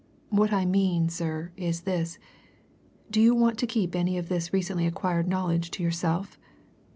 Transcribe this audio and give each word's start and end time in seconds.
What 0.31 0.51
I 0.51 0.65
mean 0.65 1.09
sir, 1.09 1.51
is 1.55 1.81
this 1.81 2.17
do 3.11 3.21
you 3.21 3.35
want 3.35 3.59
to 3.59 3.67
keep 3.67 3.95
any 3.95 4.17
of 4.17 4.29
this 4.29 4.51
recently 4.51 4.87
acquired 4.87 5.27
knowledge 5.27 5.69
to 5.69 5.83
yourself? 5.83 6.39